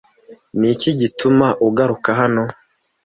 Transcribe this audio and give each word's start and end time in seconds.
Niki 0.59 0.89
gituma 0.99 1.47
ugaruka 1.67 2.09
hano 2.19 2.43